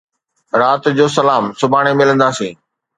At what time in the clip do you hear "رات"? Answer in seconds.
0.59-0.83